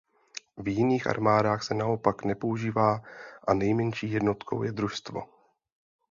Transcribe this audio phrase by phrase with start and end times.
[0.57, 3.01] V jiných armádách se naopak nepoužívá
[3.47, 5.27] a nejmenší jednotkou je družstvo.